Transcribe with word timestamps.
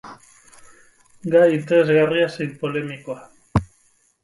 Gai 1.35 1.51
interesgarri 1.59 2.25
zein 2.39 2.51
polemikoa. 2.65 3.31